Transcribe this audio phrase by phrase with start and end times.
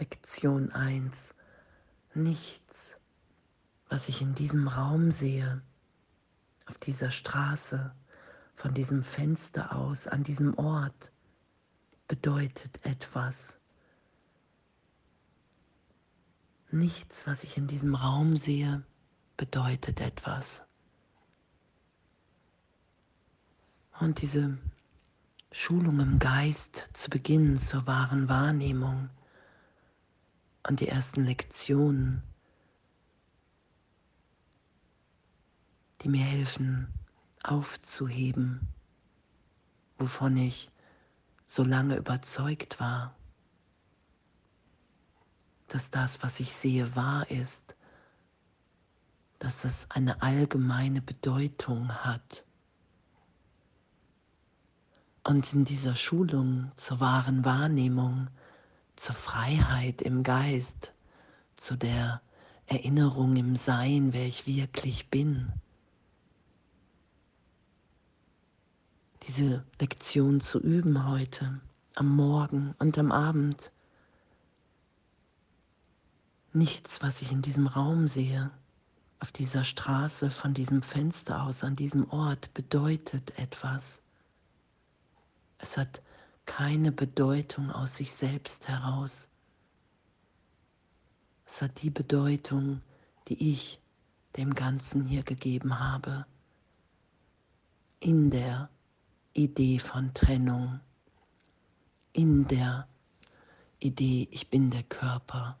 [0.00, 1.34] Lektion 1.
[2.14, 2.96] Nichts,
[3.90, 5.60] was ich in diesem Raum sehe,
[6.64, 7.94] auf dieser Straße,
[8.54, 11.12] von diesem Fenster aus, an diesem Ort,
[12.08, 13.60] bedeutet etwas.
[16.70, 18.82] Nichts, was ich in diesem Raum sehe,
[19.36, 20.64] bedeutet etwas.
[23.98, 24.56] Und diese
[25.52, 29.10] Schulung im Geist zu Beginn zur wahren Wahrnehmung
[30.68, 32.22] und die ersten Lektionen,
[36.02, 36.92] die mir helfen
[37.42, 38.68] aufzuheben,
[39.98, 40.70] wovon ich
[41.46, 43.14] so lange überzeugt war,
[45.68, 47.76] dass das, was ich sehe, wahr ist,
[49.38, 52.44] dass es eine allgemeine Bedeutung hat.
[55.22, 58.28] Und in dieser Schulung zur wahren Wahrnehmung,
[59.00, 60.92] zur Freiheit im Geist,
[61.56, 62.20] zu der
[62.66, 65.50] Erinnerung im Sein, wer ich wirklich bin,
[69.22, 71.62] diese Lektion zu üben heute,
[71.94, 73.72] am Morgen und am Abend.
[76.52, 78.50] Nichts, was ich in diesem Raum sehe,
[79.18, 84.02] auf dieser Straße, von diesem Fenster aus, an diesem Ort, bedeutet etwas.
[85.56, 86.02] Es hat
[86.46, 89.30] keine Bedeutung aus sich selbst heraus.
[91.44, 92.82] Es hat die Bedeutung,
[93.28, 93.80] die ich
[94.36, 96.26] dem Ganzen hier gegeben habe,
[97.98, 98.70] in der
[99.32, 100.80] Idee von Trennung,
[102.12, 102.88] in der
[103.78, 105.58] Idee, ich bin der Körper,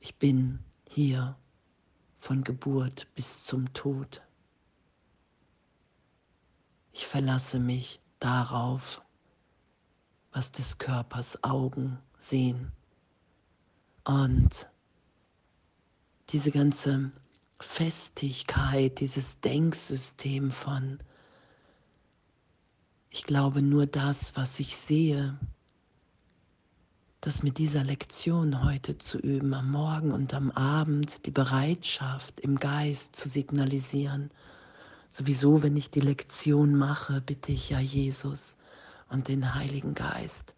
[0.00, 1.36] ich bin hier
[2.18, 4.22] von Geburt bis zum Tod.
[6.92, 9.02] Ich verlasse mich darauf,
[10.32, 12.72] was des Körpers Augen sehen.
[14.04, 14.68] Und
[16.30, 17.12] diese ganze
[17.60, 20.98] Festigkeit, dieses Denksystem von,
[23.10, 25.38] ich glaube nur das, was ich sehe,
[27.20, 32.56] das mit dieser Lektion heute zu üben, am Morgen und am Abend, die Bereitschaft im
[32.56, 34.30] Geist zu signalisieren,
[35.16, 38.56] Sowieso, wenn ich die Lektion mache, bitte ich ja Jesus
[39.08, 40.56] und den Heiligen Geist.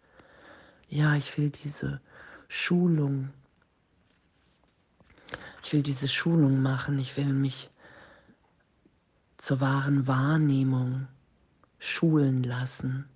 [0.89, 2.01] Ja, ich will diese
[2.47, 3.29] Schulung,
[5.61, 7.69] ich will diese Schulung machen, ich will mich
[9.37, 11.07] zur wahren Wahrnehmung
[11.77, 13.07] schulen lassen.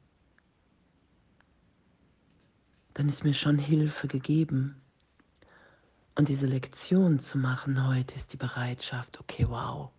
[2.93, 4.79] Dann ist mir schon Hilfe gegeben.
[6.13, 9.91] Und diese Lektion zu machen heute ist die Bereitschaft, okay, wow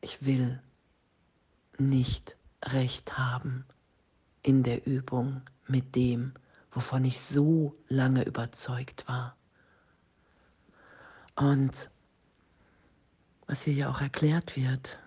[0.00, 0.60] ich will
[1.78, 3.64] nicht recht haben
[4.42, 6.34] in der Übung mit dem,
[6.70, 9.36] wovon ich so lange überzeugt war.
[11.36, 11.90] Und
[13.46, 14.98] was hier ja auch erklärt wird,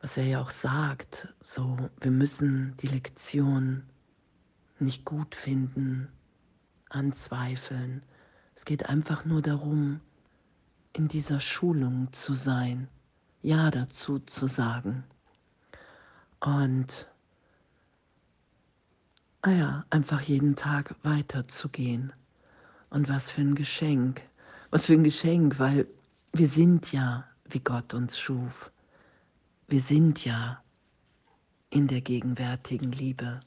[0.00, 3.84] was er ja auch sagt, so wir müssen die Lektion
[4.78, 6.08] nicht gut finden,
[6.88, 8.02] anzweifeln.
[8.54, 10.00] Es geht einfach nur darum,
[10.92, 12.88] in dieser Schulung zu sein
[13.42, 15.04] ja dazu zu sagen.
[16.40, 17.08] Und
[19.42, 22.12] ah ja, einfach jeden Tag weiterzugehen.
[22.90, 24.22] Und was für ein Geschenk.
[24.70, 25.86] Was für ein Geschenk, weil
[26.32, 28.70] wir sind ja, wie Gott uns schuf.
[29.68, 30.62] Wir sind ja
[31.70, 33.40] in der gegenwärtigen Liebe.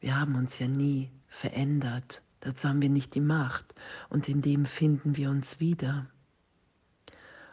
[0.00, 2.22] Wir haben uns ja nie verändert.
[2.40, 3.74] Dazu haben wir nicht die Macht.
[4.08, 6.06] Und in dem finden wir uns wieder.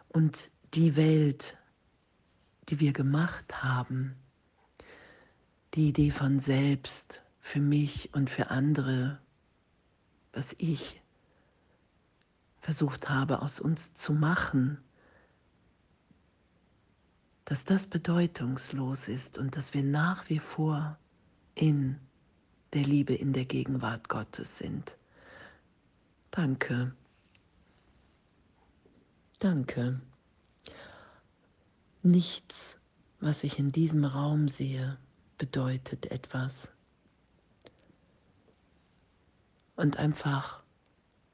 [0.09, 1.57] Und die Welt,
[2.69, 4.15] die wir gemacht haben,
[5.73, 9.19] die Idee von selbst für mich und für andere,
[10.33, 11.01] was ich
[12.59, 14.77] versucht habe aus uns zu machen,
[17.45, 20.97] dass das bedeutungslos ist und dass wir nach wie vor
[21.55, 21.99] in
[22.73, 24.95] der Liebe, in der Gegenwart Gottes sind.
[26.29, 26.95] Danke.
[29.39, 29.99] Danke.
[32.03, 32.77] Nichts,
[33.19, 34.97] was ich in diesem Raum sehe,
[35.37, 36.71] bedeutet etwas.
[39.75, 40.63] Und einfach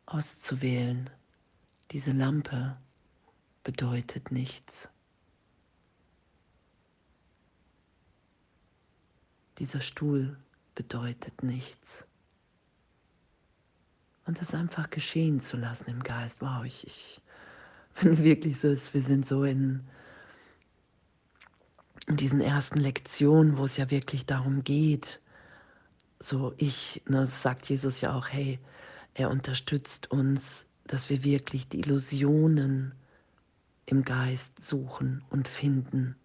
[0.06, 1.10] auszuwählen,
[1.92, 2.78] diese Lampe
[3.64, 4.90] bedeutet nichts.
[9.58, 10.38] Dieser Stuhl
[10.76, 12.06] bedeutet nichts.
[14.26, 16.42] Und das einfach geschehen zu lassen im Geist.
[16.42, 17.22] Wow, ich, ich
[17.94, 19.88] finde wirklich so, wir sind so in
[22.08, 25.20] in diesen ersten Lektionen, wo es ja wirklich darum geht,
[26.20, 28.60] so ich, ne, sagt Jesus ja auch, hey,
[29.14, 32.96] er unterstützt uns, dass wir wirklich die Illusionen
[33.86, 36.16] im Geist suchen und finden,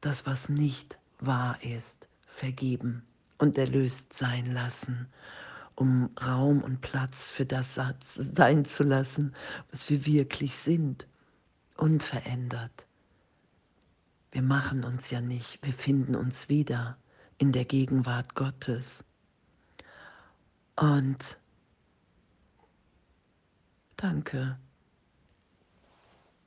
[0.00, 3.02] das, was nicht wahr ist, vergeben
[3.38, 5.08] und erlöst sein lassen,
[5.74, 7.78] um Raum und Platz für das
[8.16, 9.34] sein zu lassen,
[9.70, 11.06] was wir wirklich sind,
[11.76, 12.84] unverändert.
[14.32, 16.96] Wir machen uns ja nicht, wir finden uns wieder
[17.36, 19.04] in der Gegenwart Gottes.
[20.74, 21.38] Und
[23.96, 24.58] danke.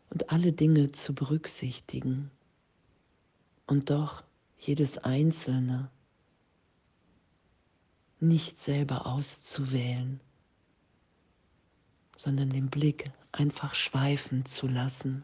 [0.10, 2.32] Und alle Dinge zu berücksichtigen
[3.68, 4.24] und doch
[4.58, 5.92] jedes Einzelne
[8.20, 10.22] nicht selber auszuwählen,
[12.18, 15.24] sondern den Blick einfach schweifen zu lassen.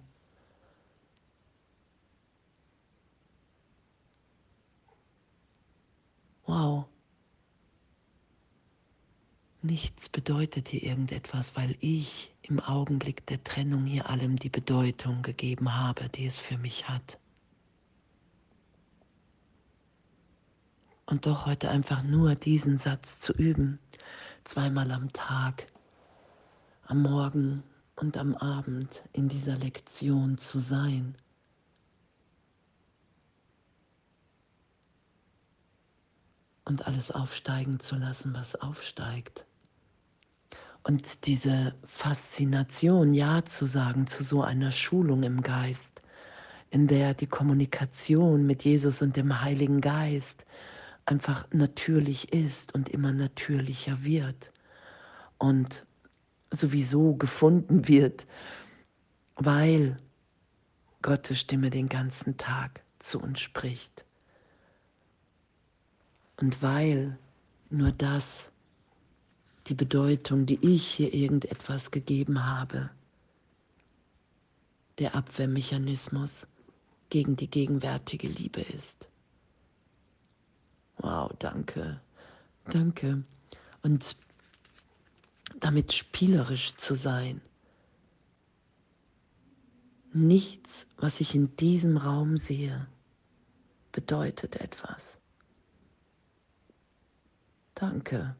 [6.51, 6.85] Wow.
[9.61, 15.73] Nichts bedeutet hier irgendetwas, weil ich im Augenblick der Trennung hier allem die Bedeutung gegeben
[15.73, 17.19] habe, die es für mich hat.
[21.05, 23.79] Und doch heute einfach nur diesen Satz zu üben,
[24.43, 25.67] zweimal am Tag,
[26.83, 27.63] am Morgen
[27.95, 31.15] und am Abend in dieser Lektion zu sein.
[36.71, 39.45] Und alles aufsteigen zu lassen, was aufsteigt.
[40.83, 46.01] Und diese Faszination, Ja zu sagen zu so einer Schulung im Geist,
[46.69, 50.45] in der die Kommunikation mit Jesus und dem Heiligen Geist
[51.05, 54.53] einfach natürlich ist und immer natürlicher wird
[55.39, 55.85] und
[56.51, 58.25] sowieso gefunden wird,
[59.35, 59.97] weil
[61.01, 64.05] Gottes Stimme den ganzen Tag zu uns spricht.
[66.41, 67.19] Und weil
[67.69, 68.51] nur das
[69.67, 72.89] die Bedeutung, die ich hier irgendetwas gegeben habe,
[74.97, 76.47] der Abwehrmechanismus
[77.11, 79.07] gegen die gegenwärtige Liebe ist.
[80.97, 82.01] Wow, danke,
[82.65, 83.23] danke.
[83.83, 84.15] Und
[85.59, 87.39] damit spielerisch zu sein.
[90.11, 92.87] Nichts, was ich in diesem Raum sehe,
[93.91, 95.20] bedeutet etwas.
[97.75, 98.35] Danke.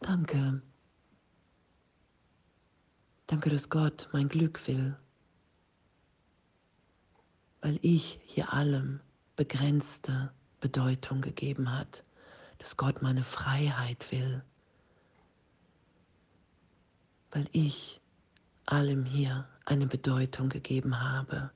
[0.00, 0.62] Danke.
[3.26, 4.96] Danke, dass Gott mein Glück will,
[7.60, 9.00] weil ich hier allem
[9.36, 12.04] begrenzte Bedeutung gegeben hat,
[12.58, 14.42] dass Gott meine Freiheit will,
[17.30, 18.00] weil ich
[18.66, 21.50] allem hier eine Bedeutung gegeben habe,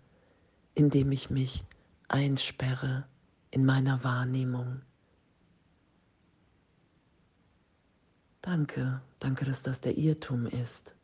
[0.74, 1.64] indem ich mich
[2.08, 3.06] einsperre
[3.52, 4.80] in meiner Wahrnehmung.
[8.40, 10.94] Danke, danke, dass das der Irrtum ist.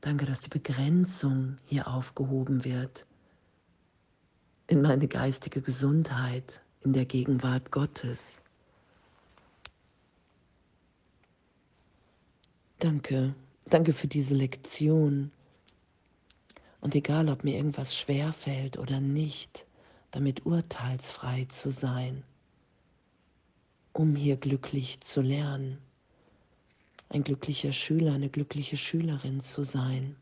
[0.00, 3.06] Danke, dass die Begrenzung hier aufgehoben wird
[4.66, 8.40] in meine geistige Gesundheit, in der Gegenwart Gottes.
[12.78, 13.34] Danke,
[13.66, 15.32] danke für diese Lektion.
[16.84, 19.66] Und egal, ob mir irgendwas schwer fällt oder nicht,
[20.12, 22.22] damit urteilsfrei zu sein,
[23.92, 25.78] um hier glücklich zu lernen
[27.14, 30.16] ein glücklicher Schüler, eine glückliche Schülerin zu sein.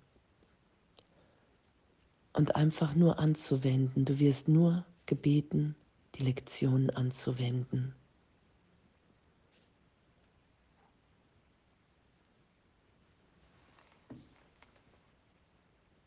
[2.35, 4.05] Und einfach nur anzuwenden.
[4.05, 5.75] Du wirst nur gebeten,
[6.15, 7.82] die Lektionen anzuwenden.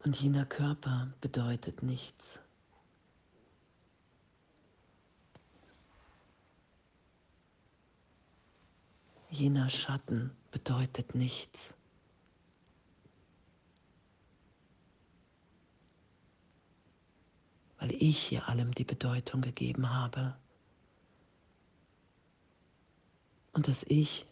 [0.06, 2.40] Und jener Körper bedeutet nichts.
[9.32, 11.74] Jener Schatten bedeutet nichts.
[17.80, 20.38] Weil ich hier allem die Bedeutung gegeben habe.
[23.54, 24.28] Und das Ich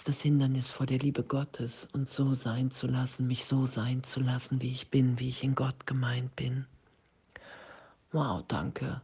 [0.00, 4.02] ist das Hindernis vor der Liebe Gottes und so sein zu lassen, mich so sein
[4.02, 6.66] zu lassen, wie ich bin, wie ich in Gott gemeint bin.
[8.12, 9.00] Wow, danke.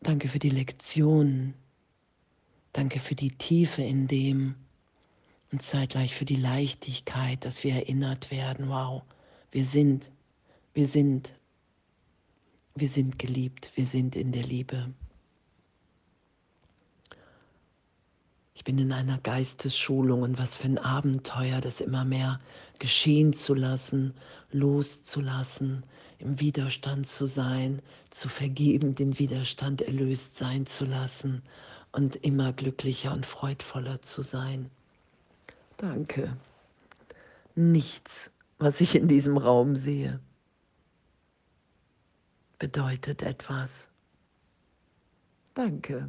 [0.00, 1.54] Danke für die Lektionen,
[2.72, 4.54] Danke für die Tiefe in dem
[5.50, 9.02] und zeitgleich für die Leichtigkeit, dass wir erinnert werden, wow,
[9.50, 10.10] wir sind,
[10.74, 11.34] wir sind,
[12.74, 14.92] wir sind geliebt, wir sind in der Liebe.
[18.58, 22.40] Ich bin in einer Geistesschulung und was für ein Abenteuer, das immer mehr
[22.80, 24.14] geschehen zu lassen,
[24.50, 25.84] loszulassen,
[26.18, 31.42] im Widerstand zu sein, zu vergeben, den Widerstand erlöst sein zu lassen
[31.92, 34.72] und immer glücklicher und freudvoller zu sein.
[35.76, 36.36] Danke.
[37.54, 40.18] Nichts, was ich in diesem Raum sehe,
[42.58, 43.88] bedeutet etwas.
[45.54, 46.08] Danke